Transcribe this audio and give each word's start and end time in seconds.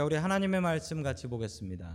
자, 0.00 0.04
우리 0.06 0.16
하나님의 0.16 0.62
말씀 0.62 1.02
같이 1.02 1.26
보겠습니다. 1.26 1.94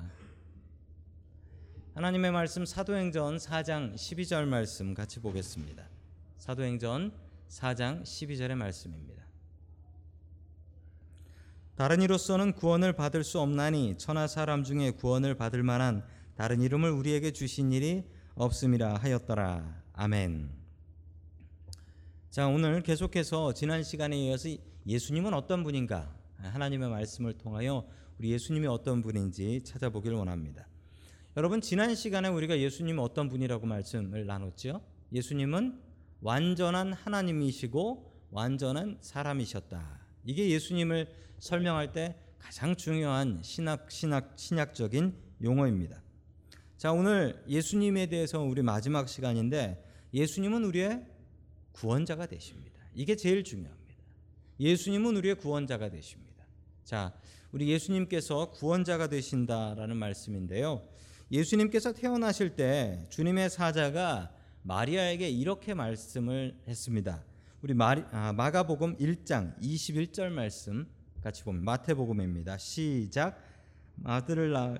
하나님의 1.95 2.31
말씀 2.31 2.63
사도행전 2.63 3.37
4장 3.37 3.95
12절 3.95 4.45
말씀 4.45 4.93
같이 4.93 5.19
보겠습니다. 5.19 5.89
사도행전 6.37 7.11
4장 7.49 8.03
12절의 8.03 8.53
말씀입니다. 8.53 9.23
다른 11.73 12.03
이로서는 12.03 12.53
구원을 12.53 12.93
받을 12.93 13.23
수 13.23 13.39
없나니 13.39 13.97
천하 13.97 14.27
사람 14.27 14.63
중에 14.63 14.91
구원을 14.91 15.33
받을 15.33 15.63
만한 15.63 16.05
다른 16.35 16.61
이름을 16.61 16.91
우리에게 16.91 17.31
주신 17.31 17.71
일이 17.71 18.03
없음이라 18.35 18.97
하였더라. 18.97 19.81
아멘. 19.93 20.51
자, 22.29 22.45
오늘 22.45 22.83
계속해서 22.83 23.53
지난 23.53 23.81
시간에 23.81 24.15
이어서 24.27 24.49
예수님은 24.85 25.33
어떤 25.33 25.63
분인가? 25.63 26.24
하나님의 26.37 26.89
말씀을 26.89 27.33
통하여 27.37 27.87
우리 28.19 28.31
예수님이 28.31 28.67
어떤 28.67 29.01
분인지 29.01 29.63
찾아보길 29.63 30.13
원합니다. 30.13 30.67
여러분 31.37 31.59
지난 31.59 31.95
시간에 31.95 32.29
우리가 32.29 32.59
예수님은 32.59 33.03
어떤 33.03 33.27
분이라고 33.29 33.65
말씀을 33.65 34.25
나눴죠? 34.25 34.81
예수님은 35.11 35.79
완전한 36.21 36.93
하나님이시고 36.93 38.11
완전한 38.31 38.97
사람이셨다. 39.01 40.05
이게 40.23 40.49
예수님을 40.49 41.07
설명할 41.39 41.91
때 41.91 42.15
가장 42.39 42.75
중요한 42.75 43.41
신학 43.43 43.91
신학 43.91 44.33
신약적인 44.37 45.13
용어입니다. 45.43 46.01
자, 46.77 46.91
오늘 46.91 47.43
예수님에 47.47 48.07
대해서 48.07 48.41
우리 48.41 48.61
마지막 48.61 49.09
시간인데 49.09 49.83
예수님은 50.13 50.63
우리의 50.63 51.05
구원자가 51.73 52.25
되십니다. 52.27 52.79
이게 52.93 53.15
제일 53.15 53.43
중요합니다. 53.43 53.84
예수님은 54.59 55.15
우리의 55.17 55.35
구원자가 55.35 55.89
되십니다. 55.89 56.45
자, 56.83 57.13
우리 57.51 57.69
예수님께서 57.69 58.51
구원자가 58.51 59.07
되신다라는 59.07 59.97
말씀인데요. 59.97 60.81
예수님께서 61.31 61.93
태어나실 61.93 62.55
때 62.55 63.05
주님의 63.09 63.49
사자가 63.49 64.31
마리아에게 64.63 65.29
이렇게 65.29 65.73
말씀을 65.73 66.59
했습니다. 66.67 67.23
우리 67.61 67.73
마리, 67.73 68.03
아, 68.11 68.33
마가복음 68.33 68.97
1장 68.97 69.59
21절 69.61 70.29
말씀 70.29 70.87
같이 71.21 71.43
보면 71.43 71.63
마태복음입니다. 71.63 72.57
시작 72.57 73.41
아들을 74.03 74.51
낳 74.51 74.77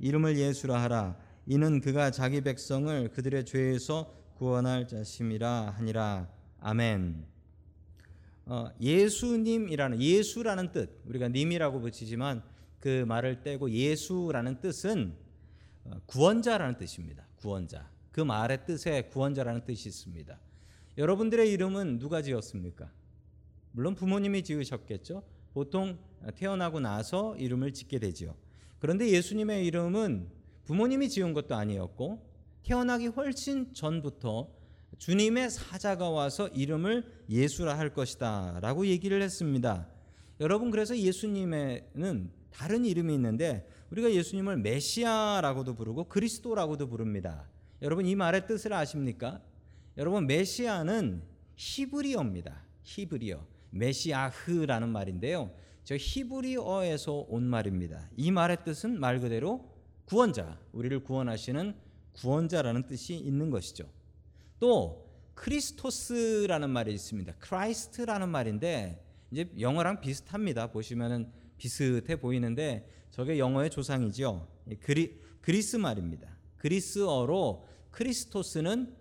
이름을 0.00 0.36
예수라 0.36 0.82
하라 0.82 1.16
이는 1.46 1.80
그가 1.80 2.10
자기 2.10 2.42
백성을 2.42 3.08
그들의 3.10 3.46
죄에서 3.46 4.12
구원할 4.36 4.86
자심이라 4.86 5.74
하니라 5.78 6.28
아멘. 6.60 7.35
어, 8.48 8.70
예수님이라는 8.80 10.00
예수라는 10.00 10.70
뜻 10.70 11.00
우리가 11.04 11.28
님이라고 11.28 11.80
붙이지만 11.80 12.42
그 12.78 13.04
말을 13.06 13.42
떼고 13.42 13.70
예수라는 13.70 14.60
뜻은 14.60 15.16
어, 15.84 16.00
구원자라는 16.06 16.78
뜻입니다. 16.78 17.26
구원자. 17.36 17.90
그 18.12 18.20
말의 18.20 18.64
뜻에 18.64 19.02
구원자라는 19.12 19.64
뜻이 19.64 19.88
있습니다. 19.88 20.38
여러분들의 20.96 21.50
이름은 21.52 21.98
누가 21.98 22.22
지었습니까? 22.22 22.90
물론 23.72 23.94
부모님이 23.94 24.42
지으셨겠죠. 24.44 25.22
보통 25.52 25.98
태어나고 26.36 26.80
나서 26.80 27.36
이름을 27.36 27.72
짓게 27.72 27.98
되지요. 27.98 28.34
그런데 28.78 29.08
예수님의 29.10 29.66
이름은 29.66 30.28
부모님이 30.64 31.08
지은 31.08 31.34
것도 31.34 31.54
아니었고 31.54 32.24
태어나기 32.62 33.08
훨씬 33.08 33.74
전부터 33.74 34.48
주님의 34.98 35.50
사자가 35.50 36.10
와서 36.10 36.48
이름을 36.48 37.04
예수라 37.28 37.78
할 37.78 37.92
것이다 37.92 38.58
라고 38.60 38.86
얘기를 38.86 39.20
했습니다. 39.22 39.88
여러분 40.40 40.70
그래서 40.70 40.96
예수님에는 40.96 42.30
다른 42.50 42.84
이름이 42.84 43.14
있는데 43.14 43.68
우리가 43.90 44.12
예수님을 44.12 44.56
메시아라고도 44.58 45.74
부르고 45.74 46.04
그리스도라고도 46.04 46.88
부릅니다. 46.88 47.48
여러분 47.82 48.06
이 48.06 48.14
말의 48.14 48.46
뜻을 48.46 48.72
아십니까? 48.72 49.42
여러분 49.96 50.26
메시아는 50.26 51.22
히브리어입니다. 51.56 52.64
히브리어. 52.82 53.46
메시아흐라는 53.70 54.88
말인데요. 54.88 55.50
저 55.84 55.96
히브리어에서 55.96 57.26
온 57.28 57.44
말입니다. 57.44 58.08
이 58.16 58.30
말의 58.30 58.58
뜻은 58.64 58.98
말 58.98 59.20
그대로 59.20 59.70
구원자, 60.04 60.58
우리를 60.72 61.02
구원하시는 61.04 61.74
구원자라는 62.12 62.86
뜻이 62.86 63.14
있는 63.14 63.50
것이죠. 63.50 63.88
또 64.58 65.06
크리스토스라는 65.34 66.70
말이 66.70 66.94
있습니다. 66.94 67.34
Christ라는 67.38 68.28
말인데 68.28 69.04
이제 69.30 69.50
영어랑 69.60 70.00
비슷합니다. 70.00 70.70
보시면은 70.72 71.30
비슷해 71.58 72.16
보이는데 72.16 72.88
저게 73.10 73.38
영어의 73.38 73.70
조상이죠. 73.70 74.48
그리, 74.80 75.20
그리스 75.40 75.76
말입니다. 75.76 76.36
그리스어로 76.56 77.66
크리스토스는 77.90 78.94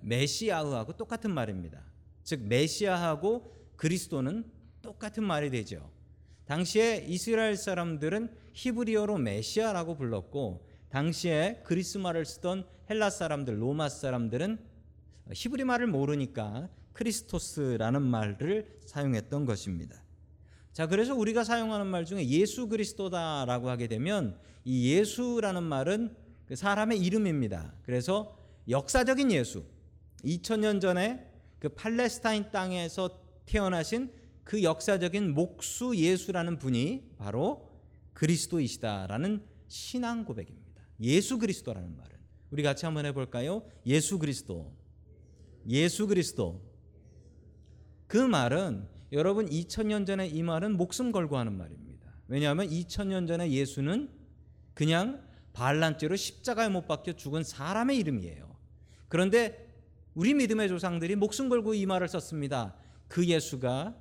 메시아하고 0.00 0.96
똑같은 0.96 1.32
말입니다. 1.32 1.82
즉 2.22 2.40
메시아하고 2.42 3.52
그리스도는 3.76 4.44
똑같은 4.82 5.24
말이 5.24 5.50
되죠. 5.50 5.90
당시에 6.46 7.06
이스라엘 7.08 7.56
사람들은 7.56 8.30
히브리어로 8.52 9.18
메시아라고 9.18 9.96
불렀고 9.96 10.66
당시에 10.90 11.62
그리스 11.64 11.98
말을 11.98 12.24
쓰던 12.24 12.66
헬라 12.90 13.10
사람들, 13.10 13.60
로마 13.60 13.88
사람들은 13.88 14.58
히브리 15.32 15.64
말을 15.64 15.86
모르니까 15.86 16.68
크리스토스라는 16.92 18.02
말을 18.02 18.80
사용했던 18.86 19.46
것입니다. 19.46 20.02
자, 20.72 20.86
그래서 20.86 21.14
우리가 21.14 21.44
사용하는 21.44 21.86
말 21.86 22.04
중에 22.04 22.26
예수 22.28 22.68
그리스도다라고 22.68 23.68
하게 23.68 23.86
되면 23.86 24.38
이 24.64 24.92
예수라는 24.92 25.62
말은 25.62 26.16
그 26.46 26.56
사람의 26.56 26.98
이름입니다. 26.98 27.74
그래서 27.84 28.36
역사적인 28.68 29.30
예수, 29.32 29.64
2000년 30.24 30.80
전에 30.80 31.30
그 31.58 31.68
팔레스타인 31.68 32.50
땅에서 32.50 33.20
태어나신 33.46 34.10
그 34.42 34.62
역사적인 34.62 35.32
목수 35.32 35.96
예수라는 35.96 36.58
분이 36.58 37.14
바로 37.18 37.70
그리스도이시다라는 38.12 39.42
신앙 39.68 40.24
고백입니다. 40.24 40.82
예수 41.00 41.38
그리스도라는 41.38 41.96
말은 41.96 42.16
우리 42.50 42.62
같이 42.62 42.84
한번 42.84 43.06
해볼까요? 43.06 43.62
예수 43.86 44.18
그리스도, 44.18 44.72
예수 45.68 46.06
그리스도. 46.06 46.60
그 48.06 48.18
말은 48.18 48.86
여러분 49.12 49.48
2000년 49.48 50.06
전에 50.06 50.26
이 50.26 50.42
말은 50.42 50.76
목숨 50.76 51.12
걸고 51.12 51.36
하는 51.36 51.56
말입니다. 51.56 52.14
왜냐하면 52.28 52.68
2000년 52.68 53.26
전에 53.26 53.50
예수는 53.50 54.10
그냥 54.74 55.22
반란죄로 55.52 56.16
십자가에 56.16 56.68
못 56.68 56.86
박혀 56.86 57.12
죽은 57.12 57.44
사람의 57.44 57.96
이름이에요. 57.98 58.54
그런데 59.08 59.72
우리 60.14 60.34
믿음의 60.34 60.68
조상들이 60.68 61.16
목숨 61.16 61.48
걸고 61.48 61.74
이 61.74 61.86
말을 61.86 62.08
썼습니다. 62.08 62.74
그 63.08 63.24
예수가 63.26 63.96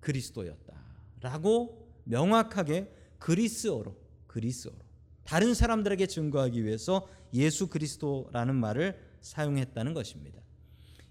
그리스도였다라고 0.00 1.92
명확하게 2.04 2.92
그리스어로 3.18 3.96
그리스어로 4.26 4.76
다른 5.24 5.54
사람들에게 5.54 6.06
증거하기 6.06 6.64
위해서 6.64 7.08
예수 7.34 7.68
그리스도라는 7.68 8.54
말을 8.54 8.98
사용했다는 9.20 9.94
것입니다. 9.94 10.40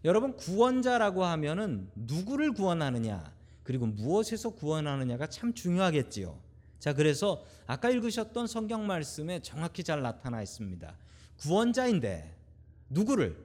여러분 0.06 0.38
구원자라고 0.38 1.26
하면은 1.26 1.90
누구를 1.96 2.54
구원하느냐 2.54 3.34
그리고 3.64 3.88
무엇에서 3.88 4.52
구원하느냐가 4.52 5.28
참 5.28 5.54
중요하겠지요. 5.54 6.40
자, 6.80 6.94
그래서 6.94 7.44
아까 7.66 7.90
읽으셨던 7.90 8.46
성경 8.46 8.86
말씀에 8.86 9.42
정확히 9.42 9.84
잘 9.84 10.04
나타나 10.04 10.44
있습니다. 10.44 10.96
구원자인데 11.38 12.38
누구를 12.90 13.44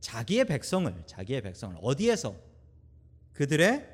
자기의 0.00 0.46
백성을 0.46 0.92
자기의 1.06 1.42
백성을 1.42 1.76
어디에서 1.80 2.34
그들의 3.34 3.88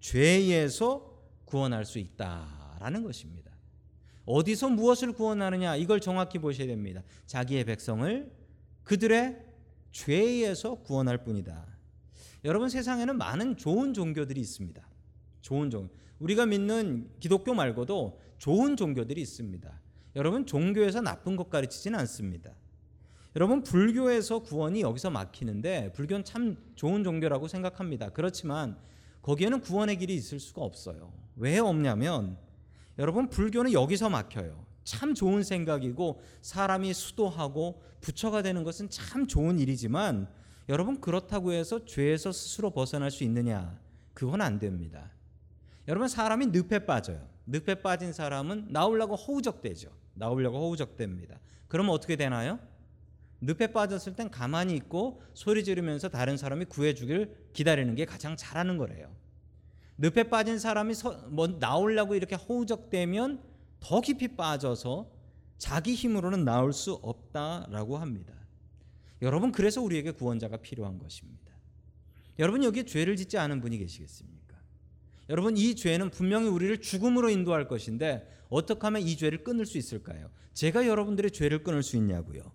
죄에서 0.00 1.18
구원할 1.46 1.86
수 1.86 1.98
있다라는 1.98 3.02
것입니다. 3.02 3.50
어디서 4.26 4.68
무엇을 4.68 5.12
구원하느냐 5.12 5.76
이걸 5.76 6.00
정확히 6.00 6.38
보셔야 6.38 6.66
됩니다. 6.66 7.02
자기의 7.24 7.64
백성을 7.64 8.30
그들의 8.82 9.45
죄에서 9.96 10.74
구원할 10.74 11.24
뿐이다. 11.24 11.64
여러분 12.44 12.68
세상에는 12.68 13.16
많은 13.16 13.56
좋은 13.56 13.94
종교들이 13.94 14.38
있습니다. 14.38 14.86
좋은 15.40 15.70
종 15.70 15.88
우리가 16.18 16.44
믿는 16.44 17.08
기독교 17.18 17.54
말고도 17.54 18.20
좋은 18.36 18.76
종교들이 18.76 19.22
있습니다. 19.22 19.80
여러분 20.16 20.44
종교에서 20.44 21.00
나쁜 21.00 21.36
것 21.36 21.48
가르치지는 21.48 21.98
않습니다. 22.00 22.52
여러분 23.36 23.62
불교에서 23.62 24.40
구원이 24.40 24.82
여기서 24.82 25.10
막히는데 25.10 25.92
불교는 25.94 26.24
참 26.24 26.56
좋은 26.74 27.02
종교라고 27.02 27.48
생각합니다. 27.48 28.10
그렇지만 28.10 28.76
거기에는 29.22 29.62
구원의 29.62 29.96
길이 29.96 30.14
있을 30.14 30.40
수가 30.40 30.60
없어요. 30.60 31.10
왜 31.36 31.58
없냐면 31.58 32.36
여러분 32.98 33.30
불교는 33.30 33.72
여기서 33.72 34.10
막혀요. 34.10 34.66
참 34.86 35.14
좋은 35.14 35.42
생각이고 35.42 36.22
사람이 36.42 36.94
수도하고 36.94 37.82
부처가 38.00 38.40
되는 38.42 38.62
것은 38.62 38.88
참 38.88 39.26
좋은 39.26 39.58
일이지만 39.58 40.28
여러분 40.68 41.00
그렇다고 41.00 41.52
해서 41.52 41.84
죄에서 41.84 42.30
스스로 42.30 42.70
벗어날 42.70 43.10
수 43.10 43.24
있느냐? 43.24 43.78
그건 44.14 44.40
안 44.40 44.60
됩니다. 44.60 45.10
여러분 45.88 46.08
사람이 46.08 46.46
늪에 46.46 46.86
빠져요. 46.86 47.28
늪에 47.46 47.82
빠진 47.82 48.12
사람은 48.12 48.68
나오려고 48.70 49.16
허우적대죠. 49.16 49.90
나오려고 50.14 50.58
허우적댑니다. 50.60 51.36
그러면 51.66 51.92
어떻게 51.92 52.14
되나요? 52.14 52.60
늪에 53.40 53.72
빠졌을 53.72 54.14
땐 54.14 54.30
가만히 54.30 54.76
있고 54.76 55.20
소리 55.34 55.64
지르면서 55.64 56.08
다른 56.08 56.36
사람이 56.36 56.66
구해주길 56.66 57.50
기다리는 57.52 57.92
게 57.96 58.04
가장 58.04 58.36
잘하는 58.36 58.78
거래요. 58.78 59.10
늪에 59.98 60.24
빠진 60.24 60.60
사람이 60.60 60.94
서, 60.94 61.26
뭐 61.28 61.48
나오려고 61.48 62.14
이렇게 62.14 62.36
허우적대면 62.36 63.55
더 63.80 64.00
깊이 64.00 64.28
빠져서 64.28 65.10
자기 65.58 65.94
힘으로는 65.94 66.44
나올 66.44 66.72
수 66.72 66.94
없다라고 66.94 67.98
합니다. 67.98 68.34
여러분 69.22 69.52
그래서 69.52 69.80
우리에게 69.80 70.10
구원자가 70.10 70.58
필요한 70.58 70.98
것입니다. 70.98 71.54
여러분 72.38 72.62
여기에 72.62 72.84
죄를 72.84 73.16
짓지 73.16 73.38
않은 73.38 73.60
분이 73.60 73.78
계시겠습니까? 73.78 74.56
여러분 75.30 75.56
이 75.56 75.74
죄는 75.74 76.10
분명히 76.10 76.48
우리를 76.48 76.80
죽음으로 76.80 77.30
인도할 77.30 77.66
것인데 77.66 78.28
어떻게 78.48 78.80
하면 78.82 79.02
이 79.02 79.16
죄를 79.16 79.42
끊을 79.42 79.66
수 79.66 79.78
있을까요? 79.78 80.30
제가 80.52 80.86
여러분들의 80.86 81.30
죄를 81.30 81.62
끊을 81.62 81.82
수 81.82 81.96
있냐고요. 81.96 82.52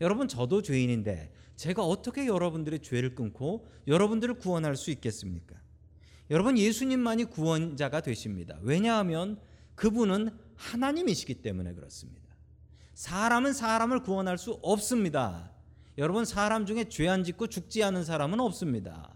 여러분 0.00 0.28
저도 0.28 0.62
죄인인데 0.62 1.32
제가 1.56 1.84
어떻게 1.84 2.26
여러분들의 2.26 2.80
죄를 2.80 3.14
끊고 3.14 3.68
여러분들을 3.86 4.34
구원할 4.34 4.76
수 4.76 4.90
있겠습니까? 4.90 5.56
여러분 6.30 6.58
예수님만이 6.58 7.24
구원자가 7.24 8.00
되십니다. 8.00 8.58
왜냐하면 8.62 9.38
그분은 9.74 10.30
하나님이시기 10.62 11.34
때문에 11.42 11.74
그렇습니다. 11.74 12.22
사람은 12.94 13.52
사람을 13.52 14.02
구원할 14.02 14.38
수 14.38 14.58
없습니다. 14.62 15.50
여러분 15.98 16.24
사람 16.24 16.64
중에 16.66 16.88
죄 16.88 17.08
안 17.08 17.24
짓고 17.24 17.48
죽지 17.48 17.82
않은 17.82 18.04
사람은 18.04 18.40
없습니다. 18.40 19.14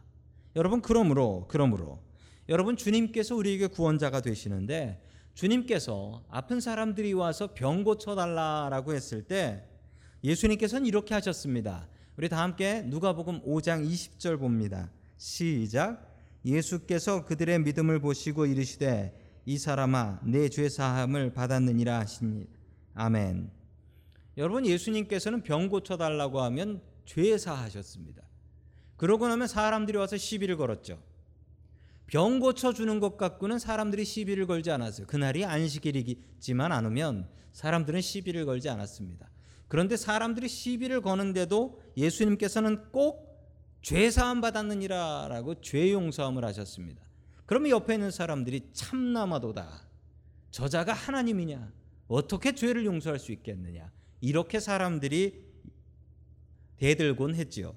여러분 0.56 0.82
그러므로 0.82 1.46
그러므로 1.48 2.00
여러분 2.48 2.76
주님께서 2.76 3.34
우리에게 3.36 3.66
구원자가 3.68 4.20
되시는데 4.20 5.02
주님께서 5.34 6.24
아픈 6.30 6.60
사람들이 6.60 7.12
와서 7.12 7.50
병 7.54 7.84
고쳐 7.84 8.14
달라라고 8.14 8.94
했을 8.94 9.22
때 9.22 9.64
예수님께서는 10.24 10.86
이렇게 10.86 11.14
하셨습니다. 11.14 11.88
우리 12.16 12.28
다 12.28 12.42
함께 12.42 12.82
누가복음 12.82 13.42
5장 13.42 13.86
20절 13.88 14.38
봅니다. 14.38 14.90
시작. 15.18 16.14
예수께서 16.44 17.24
그들의 17.24 17.58
믿음을 17.60 18.00
보시고 18.00 18.46
이르시되 18.46 19.25
이 19.46 19.58
사람아 19.58 20.20
내 20.24 20.48
죄 20.48 20.68
사함을 20.68 21.32
받았느니라 21.32 22.00
하시니 22.00 22.46
아멘. 22.94 23.50
여러분 24.36 24.66
예수님께서는 24.66 25.42
병 25.42 25.68
고쳐 25.68 25.96
달라고 25.96 26.42
하면 26.42 26.82
죄 27.04 27.38
사하셨습니다. 27.38 28.22
그러고 28.96 29.28
나면 29.28 29.46
사람들이 29.46 29.96
와서 29.96 30.16
시비를 30.16 30.56
걸었죠. 30.56 30.98
병 32.06 32.40
고쳐 32.40 32.72
주는 32.72 33.00
것 33.00 33.16
갖고는 33.16 33.58
사람들이 33.58 34.04
시비를 34.04 34.46
걸지 34.46 34.70
않았어요. 34.70 35.06
그날이 35.06 35.44
안식일이지만 35.44 36.72
않으면 36.72 37.28
사람들은 37.52 38.00
시비를 38.00 38.44
걸지 38.46 38.68
않았습니다. 38.68 39.30
그런데 39.68 39.96
사람들이 39.96 40.48
시비를 40.48 41.00
거는데도 41.00 41.80
예수님께서는 41.96 42.90
꼭 42.92 43.26
죄 43.86 44.10
사함 44.10 44.40
받았느니라라고 44.40 45.60
죄 45.60 45.92
용서함을 45.92 46.44
하셨습니다. 46.46 47.05
그러면 47.46 47.70
옆에 47.70 47.94
있는 47.94 48.10
사람들이 48.10 48.70
참나마도다. 48.72 49.86
저자가 50.50 50.92
하나님이냐? 50.92 51.72
어떻게 52.08 52.54
죄를 52.54 52.84
용서할 52.84 53.18
수 53.18 53.32
있겠느냐? 53.32 53.90
이렇게 54.20 54.60
사람들이 54.60 55.44
대들곤 56.76 57.34
했지요. 57.34 57.74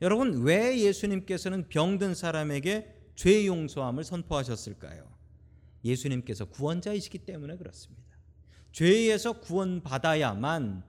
여러분 0.00 0.42
왜 0.42 0.78
예수님께서는 0.78 1.68
병든 1.68 2.14
사람에게 2.14 2.94
죄 3.14 3.46
용서함을 3.46 4.04
선포하셨을까요? 4.04 5.08
예수님께서 5.84 6.44
구원자이시기 6.44 7.18
때문에 7.18 7.56
그렇습니다. 7.56 8.04
죄에서 8.72 9.40
구원받아야만 9.40 10.84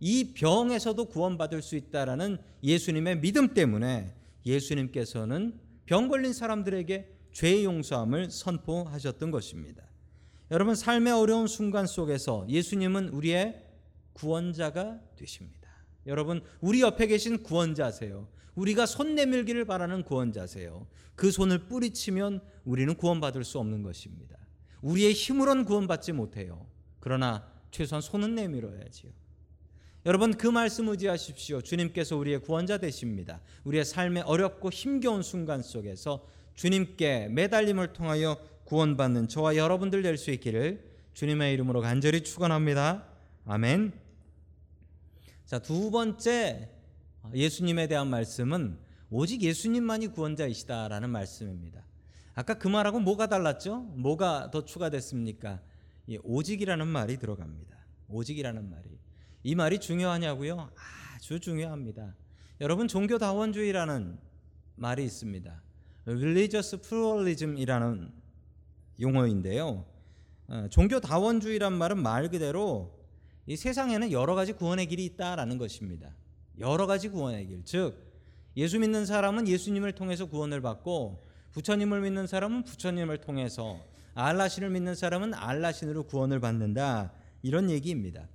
이 0.00 0.32
병에서도 0.34 1.04
구원받을 1.06 1.62
수 1.62 1.76
있다라는 1.76 2.38
예수님의 2.62 3.20
믿음 3.20 3.54
때문에 3.54 4.14
예수님께서는 4.44 5.58
병 5.86 6.08
걸린 6.08 6.32
사람들에게 6.32 7.19
죄 7.32 7.64
용서함을 7.64 8.30
선포하셨던 8.30 9.30
것입니다. 9.30 9.84
여러분 10.50 10.74
삶의 10.74 11.12
어려운 11.12 11.46
순간 11.46 11.86
속에서 11.86 12.44
예수님은 12.48 13.10
우리의 13.10 13.64
구원자가 14.14 15.00
되십니다. 15.16 15.70
여러분 16.06 16.42
우리 16.60 16.80
옆에 16.80 17.06
계신 17.06 17.42
구원자세요. 17.42 18.28
우리가 18.54 18.86
손 18.86 19.14
내밀기를 19.14 19.64
바라는 19.64 20.02
구원자세요. 20.02 20.86
그 21.14 21.30
손을 21.30 21.66
뿌리치면 21.68 22.40
우리는 22.64 22.94
구원받을 22.94 23.44
수 23.44 23.58
없는 23.58 23.82
것입니다. 23.82 24.36
우리의 24.82 25.12
힘으로는 25.12 25.64
구원받지 25.64 26.12
못해요. 26.12 26.66
그러나 26.98 27.46
최소한 27.70 28.02
손은 28.02 28.34
내밀어야지요. 28.34 29.12
여러분 30.06 30.34
그 30.34 30.46
말씀 30.46 30.88
의지하십시오. 30.88 31.60
주님께서 31.60 32.16
우리의 32.16 32.40
구원자 32.40 32.78
되십니다. 32.78 33.40
우리의 33.64 33.84
삶의 33.84 34.22
어렵고 34.22 34.70
힘겨운 34.70 35.22
순간 35.22 35.62
속에서 35.62 36.26
주님께 36.54 37.28
매달림을 37.28 37.92
통하여 37.92 38.38
구원받는 38.64 39.28
저와 39.28 39.56
여러분들 39.56 40.02
될 40.02 40.16
수 40.16 40.30
있기를 40.30 40.90
주님의 41.14 41.52
이름으로 41.54 41.80
간절히 41.80 42.22
축원합니다. 42.22 43.04
아멘. 43.46 43.92
자, 45.44 45.58
두 45.58 45.90
번째 45.90 46.68
예수님에 47.34 47.88
대한 47.88 48.08
말씀은 48.08 48.78
오직 49.10 49.42
예수님만이 49.42 50.08
구원자이시다라는 50.08 51.10
말씀입니다. 51.10 51.84
아까 52.34 52.54
그 52.54 52.68
말하고 52.68 53.00
뭐가 53.00 53.26
달랐죠? 53.26 53.80
뭐가 53.80 54.50
더 54.52 54.64
추가됐습니까? 54.64 55.60
예, 56.08 56.18
오직이라는 56.22 56.86
말이 56.86 57.18
들어갑니다. 57.18 57.76
오직이라는 58.08 58.70
말이. 58.70 58.98
이 59.42 59.54
말이 59.54 59.80
중요하냐고요? 59.80 60.70
아주 61.16 61.40
중요합니다. 61.40 62.14
여러분 62.60 62.86
종교다원주의라는 62.88 64.18
말이 64.76 65.04
있습니다. 65.04 65.60
Religious 66.06 66.80
pluralism이라는 66.80 68.12
용어인데요. 69.00 69.84
어, 70.48 70.66
종교 70.70 71.00
다원주의란 71.00 71.72
말은 71.72 72.02
말 72.02 72.28
그대로 72.28 72.98
이 73.46 73.56
세상에는 73.56 74.12
여러 74.12 74.34
가지 74.34 74.52
구원의 74.52 74.86
길이 74.86 75.04
있다라는 75.04 75.58
것입니다. 75.58 76.14
여러 76.58 76.86
가지 76.86 77.08
구원의 77.08 77.46
길. 77.46 77.64
즉 77.64 78.10
예수 78.56 78.78
믿는 78.78 79.06
사람은 79.06 79.48
예수님을 79.48 79.92
통해서 79.92 80.26
구원을 80.26 80.60
받고 80.60 81.24
부처님을 81.52 82.00
믿는 82.00 82.26
사람은 82.26 82.64
부처님을 82.64 83.18
통해서 83.18 83.80
알라신을 84.14 84.70
믿는 84.70 84.94
사람은 84.94 85.34
알라신으로 85.34 86.04
구원을 86.04 86.40
받는다. 86.40 87.12
이런 87.42 87.70
얘기입니다. 87.70 88.28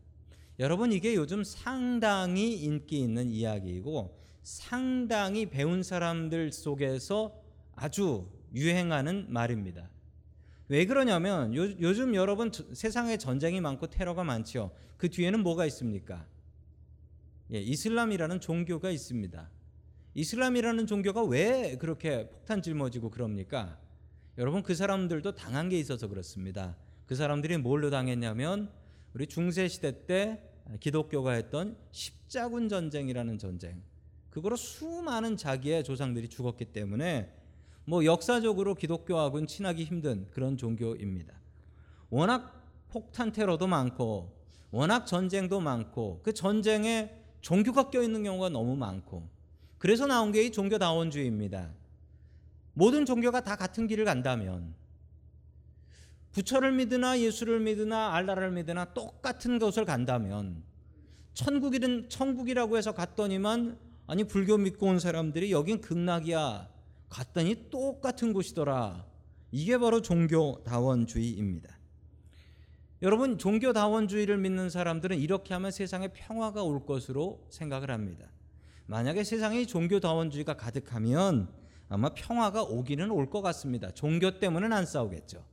여러분 0.57 0.91
이게 0.91 1.15
요즘 1.15 1.43
상당히 1.43 2.55
인기 2.55 2.99
있는 2.99 3.29
이야기이고 3.29 4.17
상당히 4.41 5.47
배운 5.47 5.83
사람들 5.83 6.51
속에서 6.51 7.44
아주 7.75 8.29
유행하는 8.53 9.25
말입니다. 9.29 9.89
왜 10.67 10.85
그러냐면 10.85 11.53
요, 11.55 11.93
즘 11.93 12.15
여러분 12.15 12.51
세상에 12.73 13.17
전쟁이 13.17 13.61
많고 13.61 13.87
테러가 13.87 14.23
많죠. 14.23 14.71
그 14.97 15.09
뒤에는 15.09 15.41
뭐가 15.43 15.65
있습니까? 15.67 16.25
예, 17.53 17.59
이슬람이라는 17.59 18.39
종교가 18.39 18.89
있습니다. 18.89 19.49
이슬람이라는 20.15 20.87
종교가 20.87 21.23
왜 21.23 21.77
그렇게 21.77 22.29
폭탄 22.29 22.61
짊어지고 22.61 23.11
그럽니까? 23.11 23.77
여러분 24.37 24.63
그 24.63 24.73
사람들도 24.73 25.35
당한 25.35 25.69
게 25.69 25.77
있어서 25.77 26.07
그렇습니다. 26.07 26.75
그 27.05 27.15
사람들이 27.15 27.57
뭘로 27.57 27.89
당했냐면 27.89 28.71
우리 29.13 29.27
중세 29.27 29.67
시대 29.67 30.05
때 30.05 30.41
기독교가 30.79 31.33
했던 31.33 31.77
십자군 31.91 32.69
전쟁이라는 32.69 33.37
전쟁. 33.37 33.83
그거로 34.31 34.55
수많은 34.55 35.37
자기의 35.37 35.83
조상들이 35.83 36.27
죽었기 36.27 36.65
때문에 36.65 37.31
뭐 37.85 38.03
역사적으로 38.03 38.75
기독교하고는 38.75 39.47
친하기 39.47 39.83
힘든 39.83 40.27
그런 40.31 40.57
종교입니다. 40.57 41.33
워낙 42.09 42.63
폭탄 42.89 43.31
테러도 43.31 43.67
많고 43.67 44.33
워낙 44.71 45.05
전쟁도 45.05 45.59
많고 45.59 46.21
그 46.23 46.33
전쟁에 46.33 47.11
종교가 47.41 47.89
껴 47.89 48.01
있는 48.01 48.23
경우가 48.23 48.49
너무 48.49 48.75
많고 48.75 49.27
그래서 49.77 50.07
나온 50.07 50.31
게 50.31 50.43
이 50.43 50.51
종교다원주의입니다. 50.51 51.69
모든 52.73 53.05
종교가 53.05 53.41
다 53.41 53.55
같은 53.55 53.87
길을 53.87 54.03
간다면 54.03 54.73
부처를 56.31 56.73
믿으나 56.73 57.19
예수를 57.19 57.61
믿으나 57.61 58.13
알라를 58.13 58.51
믿으나 58.51 58.93
똑같은 58.93 59.59
것을 59.59 59.85
간다면 59.85 60.63
천국이든 61.33 62.09
천국이라고 62.09 62.77
해서 62.77 62.93
갔더니만 62.93 63.77
아니 64.07 64.23
불교 64.25 64.57
믿고 64.57 64.87
온 64.87 64.99
사람들이 64.99 65.51
여긴 65.51 65.79
극락이야 65.79 66.67
갔더니 67.15 67.69
똑같은 67.69 68.33
곳이더라. 68.33 69.05
이게 69.51 69.77
바로 69.77 70.01
종교다원주의입니다. 70.01 71.73
여러분 73.01 73.37
종교다원주의를 73.37 74.37
믿는 74.37 74.69
사람들은 74.69 75.17
이렇게 75.17 75.53
하면 75.53 75.71
세상에 75.71 76.09
평화가 76.09 76.63
올 76.63 76.85
것으로 76.85 77.47
생각을 77.49 77.89
합니다. 77.89 78.25
만약에 78.87 79.23
세상에 79.23 79.65
종교다원주의가 79.65 80.55
가득하면 80.57 81.47
아마 81.87 82.09
평화가 82.09 82.63
오기는 82.63 83.09
올 83.11 83.29
것 83.29 83.41
같습니다. 83.41 83.91
종교 83.91 84.37
때문은 84.39 84.73
안 84.73 84.85
싸우겠죠. 84.85 85.45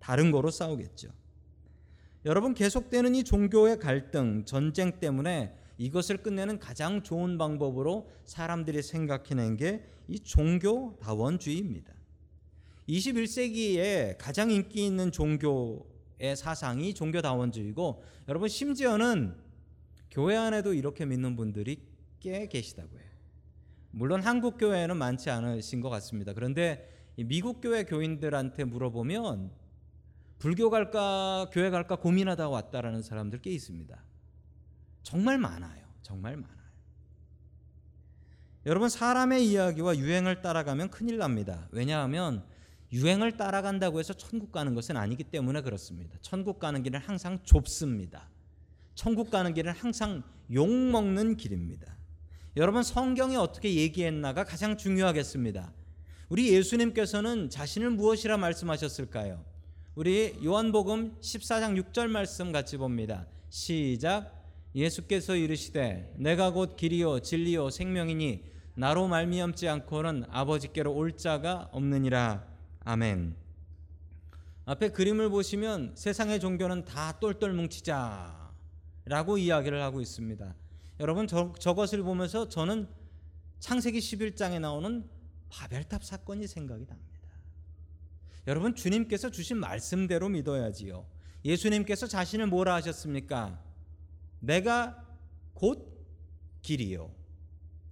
다른 0.00 0.30
거로 0.30 0.50
싸우겠죠. 0.50 1.08
여러분 2.26 2.52
계속되는 2.52 3.14
이 3.14 3.24
종교의 3.24 3.78
갈등, 3.78 4.44
전쟁 4.44 5.00
때문에 5.00 5.56
이것을 5.80 6.18
끝내는 6.18 6.58
가장 6.58 7.02
좋은 7.02 7.38
방법으로 7.38 8.08
사람들이 8.24 8.82
생각해낸 8.82 9.56
게 9.56 10.00
이 10.10 10.18
종교다원주의입니다. 10.18 11.94
21세기에 12.88 14.16
가장 14.18 14.50
인기 14.50 14.84
있는 14.84 15.12
종교의 15.12 16.34
사상이 16.36 16.92
종교다원주의고 16.94 18.02
여러분 18.28 18.48
심지어는 18.48 19.36
교회 20.10 20.36
안에도 20.36 20.74
이렇게 20.74 21.06
믿는 21.06 21.36
분들이 21.36 21.86
꽤 22.18 22.48
계시다고 22.48 22.98
해요. 22.98 23.08
물론 23.92 24.20
한국 24.20 24.58
교회에는 24.58 24.96
많지 24.96 25.30
않으신 25.30 25.80
것 25.80 25.88
같습니다. 25.90 26.32
그런데 26.32 27.12
미국 27.16 27.60
교회 27.60 27.84
교인들한테 27.84 28.64
물어보면 28.64 29.52
불교 30.40 30.70
갈까 30.70 31.48
교회 31.52 31.70
갈까 31.70 31.94
고민하다 31.96 32.48
왔다라는 32.48 33.02
사람들 33.02 33.42
꽤 33.42 33.50
있습니다. 33.50 34.02
정말 35.02 35.38
많아요. 35.38 35.84
정말 36.02 36.36
많아요. 36.36 36.60
여러분 38.66 38.88
사람의 38.88 39.46
이야기와 39.46 39.96
유행을 39.96 40.42
따라가면 40.42 40.90
큰일 40.90 41.18
납니다. 41.18 41.66
왜냐하면 41.70 42.44
유행을 42.92 43.36
따라간다고 43.36 44.00
해서 44.00 44.12
천국 44.12 44.52
가는 44.52 44.74
것은 44.74 44.96
아니기 44.96 45.24
때문에 45.24 45.62
그렇습니다. 45.62 46.18
천국 46.20 46.58
가는 46.58 46.82
길은 46.82 47.00
항상 47.00 47.38
좁습니다. 47.44 48.28
천국 48.94 49.30
가는 49.30 49.54
길은 49.54 49.72
항상 49.72 50.22
욕 50.52 50.68
먹는 50.68 51.36
길입니다. 51.36 51.96
여러분 52.56 52.82
성경이 52.82 53.36
어떻게 53.36 53.74
얘기했나가 53.74 54.44
가장 54.44 54.76
중요하겠습니다. 54.76 55.72
우리 56.28 56.52
예수님께서는 56.52 57.48
자신을 57.48 57.90
무엇이라 57.90 58.36
말씀하셨을까요? 58.36 59.44
우리 59.94 60.36
요한복음 60.44 61.16
14장 61.20 61.80
6절 61.82 62.08
말씀 62.08 62.52
같이 62.52 62.76
봅니다. 62.76 63.26
시작. 63.48 64.39
예수께서 64.74 65.34
이르시되 65.34 66.14
내가 66.16 66.52
곧 66.52 66.76
길이요 66.76 67.20
진리요 67.20 67.70
생명이니 67.70 68.44
나로 68.74 69.08
말미암지 69.08 69.68
않고는 69.68 70.24
아버지께로 70.30 70.92
올 70.94 71.16
자가 71.16 71.68
없느니라. 71.72 72.46
아멘. 72.80 73.34
앞에 74.64 74.90
그림을 74.90 75.28
보시면 75.30 75.94
세상의 75.96 76.40
종교는 76.40 76.84
다 76.84 77.18
똘똘 77.18 77.52
뭉치자라고 77.52 79.38
이야기를 79.38 79.82
하고 79.82 80.00
있습니다. 80.00 80.54
여러분 81.00 81.26
저, 81.26 81.52
저것을 81.58 82.02
보면서 82.02 82.48
저는 82.48 82.88
창세기 83.58 83.98
11장에 83.98 84.60
나오는 84.60 85.08
바벨탑 85.48 86.04
사건이 86.04 86.46
생각이 86.46 86.86
납니다. 86.86 87.10
여러분 88.46 88.74
주님께서 88.74 89.30
주신 89.30 89.58
말씀대로 89.58 90.28
믿어야지요. 90.28 91.04
예수님께서 91.44 92.06
자신을 92.06 92.46
뭐라 92.46 92.74
하셨습니까? 92.76 93.69
내가 94.40 95.06
곧 95.54 95.86
길이요 96.62 97.10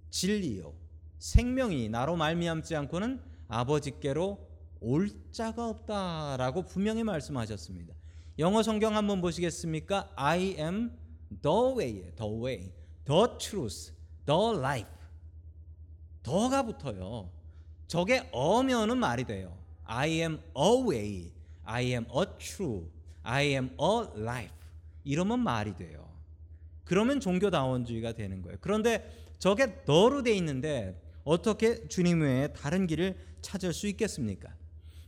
진리요 0.09 0.73
생명이 1.19 1.89
나로 1.89 2.15
말미암지 2.15 2.75
않고는 2.75 3.21
아버지께로 3.47 4.49
올 4.81 5.09
자가 5.31 5.67
없다라고 5.67 6.63
분명히 6.63 7.03
말씀하셨습니다. 7.03 7.93
영어 8.37 8.63
성경 8.63 8.95
한번 8.95 9.19
보시겠습니까? 9.19 10.11
I 10.15 10.55
am 10.57 10.97
the 11.41 11.75
way, 11.77 12.11
the 12.15 12.41
way, 12.41 12.71
the 13.05 13.27
truth, 13.37 13.91
the 14.25 14.57
life. 14.57 14.89
더가 16.23 16.63
붙어요. 16.63 17.29
저게 17.87 18.29
어면은 18.31 18.97
말이 18.97 19.25
돼요. 19.25 19.57
I 19.83 20.09
am 20.21 20.39
a 20.57 20.83
way, 20.87 21.33
I 21.63 21.85
am 21.87 22.05
a 22.05 22.25
true, 22.37 22.89
I 23.23 23.47
am 23.47 23.71
a 23.81 24.21
life. 24.21 24.55
이러면 25.03 25.41
말이 25.41 25.75
돼요. 25.75 26.08
그러면 26.89 27.19
종교다원주의가 27.19 28.13
되는 28.13 28.41
거예요. 28.41 28.57
그런데 28.61 29.07
저게 29.37 29.83
너로 29.85 30.23
돼 30.23 30.33
있는데 30.37 30.99
어떻게 31.23 31.87
주님 31.87 32.21
외에 32.21 32.47
다른 32.47 32.87
길을 32.87 33.15
찾을 33.43 33.73
수 33.73 33.85
있겠습니까? 33.89 34.49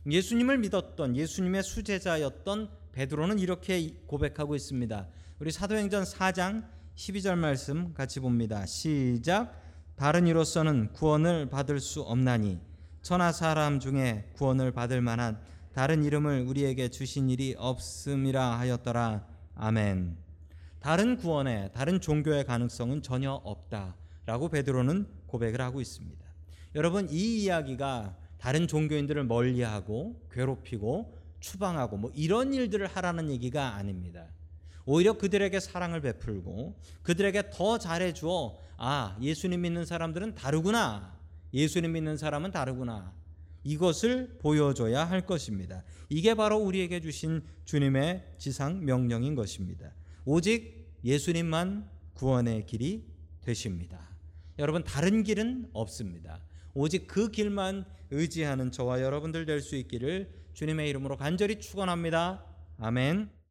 예수님을 0.08 0.58
믿었던 0.58 1.16
예수님의 1.16 1.64
수제자였던 1.64 2.70
베드로는 2.92 3.40
이렇게 3.40 3.96
고백하고 4.06 4.54
있습니다. 4.54 5.08
우리 5.40 5.50
사도행전 5.50 6.04
4장 6.04 6.64
12절 6.94 7.34
말씀 7.34 7.92
같이 7.94 8.20
봅니다. 8.20 8.64
시작. 8.64 9.60
다른 9.96 10.28
이로서는 10.28 10.92
구원을 10.92 11.50
받을 11.50 11.80
수 11.80 12.02
없나니 12.02 12.60
천하 13.02 13.32
사람 13.32 13.80
중에 13.80 14.30
구원을 14.34 14.70
받을 14.70 15.02
만한 15.02 15.40
다른 15.72 16.04
이름을 16.04 16.42
우리에게 16.42 16.90
주신 16.90 17.28
일이 17.28 17.56
없음이라 17.58 18.60
하였더라. 18.60 19.26
아멘. 19.56 20.31
다른 20.82 21.16
구원에 21.16 21.70
다른 21.72 22.00
종교의 22.00 22.44
가능성은 22.44 23.02
전혀 23.02 23.30
없다라고 23.32 24.48
베드로는 24.48 25.06
고백을 25.28 25.60
하고 25.60 25.80
있습니다. 25.80 26.20
여러분 26.74 27.08
이 27.08 27.44
이야기가 27.44 28.16
다른 28.36 28.66
종교인들을 28.66 29.22
멀리하고 29.24 30.20
괴롭히고 30.32 31.16
추방하고 31.38 31.96
뭐 31.96 32.10
이런 32.16 32.52
일들을 32.52 32.86
하라는 32.88 33.30
얘기가 33.30 33.76
아닙니다. 33.76 34.26
오히려 34.84 35.12
그들에게 35.12 35.60
사랑을 35.60 36.00
베풀고 36.00 36.76
그들에게 37.04 37.50
더 37.50 37.78
잘해 37.78 38.12
주어 38.12 38.58
아, 38.76 39.16
예수님 39.20 39.60
믿는 39.60 39.84
사람들은 39.84 40.34
다르구나. 40.34 41.16
예수님 41.54 41.92
믿는 41.92 42.16
사람은 42.16 42.50
다르구나. 42.50 43.12
이것을 43.62 44.38
보여줘야 44.40 45.04
할 45.04 45.24
것입니다. 45.24 45.84
이게 46.08 46.34
바로 46.34 46.58
우리에게 46.58 47.00
주신 47.00 47.44
주님의 47.64 48.34
지상 48.38 48.84
명령인 48.84 49.36
것입니다. 49.36 49.92
오직 50.24 50.92
예수님만 51.04 51.90
구원의 52.14 52.66
길이 52.66 53.04
되십니다. 53.40 54.08
여러분 54.58 54.84
다른 54.84 55.22
길은 55.22 55.70
없습니다. 55.72 56.40
오직 56.74 57.06
그 57.06 57.30
길만 57.30 57.84
의지하는 58.10 58.70
저와 58.70 59.00
여러분들 59.02 59.46
될 59.46 59.60
수 59.60 59.76
있기를 59.76 60.30
주님의 60.54 60.88
이름으로 60.90 61.16
간절히 61.16 61.58
축원합니다. 61.58 62.44
아멘. 62.78 63.41